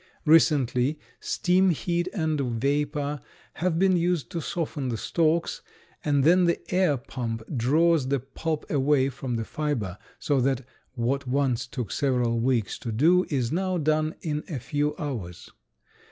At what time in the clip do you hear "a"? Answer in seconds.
14.49-14.57